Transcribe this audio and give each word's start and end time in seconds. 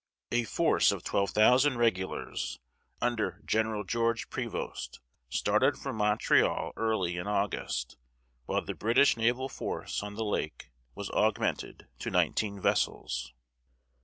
A 0.31 0.45
force 0.45 0.91
of 0.91 1.03
twelve 1.03 1.29
thousand 1.29 1.77
regulars, 1.77 2.57
under 3.03 3.39
General 3.45 3.83
George 3.83 4.31
Prevost, 4.31 4.99
started 5.29 5.77
from 5.77 5.97
Montreal 5.97 6.73
early 6.75 7.17
in 7.17 7.27
August, 7.27 7.97
while 8.47 8.63
the 8.65 8.73
British 8.73 9.15
naval 9.15 9.47
force 9.47 10.01
on 10.01 10.15
the 10.15 10.25
lake 10.25 10.71
was 10.95 11.11
augmented 11.11 11.85
to 11.99 12.09
nineteen 12.09 12.59
vessels. 12.59 13.31